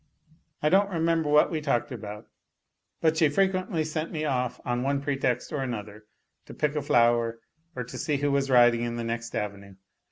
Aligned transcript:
I 0.63 0.69
don't 0.69 0.89
remember 0.89 1.29
what 1.29 1.51
we 1.51 1.61
talked 1.61 1.91
about; 1.91 2.25
but 3.01 3.17
she 3.17 3.29
frequently 3.29 3.83
sent 3.83 4.11
me 4.11 4.25
off 4.25 4.59
on 4.65 4.81
one 4.81 4.99
pretext 4.99 5.53
or 5.53 5.61
another, 5.61 6.07
to 6.47 6.55
pick 6.55 6.75
a 6.75 6.81
flower, 6.81 7.39
or 7.75 7.83
to 7.83 7.97
see 7.99 8.17
who 8.17 8.31
was 8.31 8.49
riding 8.49 8.81
in 8.81 8.95
the 8.95 9.03
next 9.03 9.35
avenue. 9.35 9.75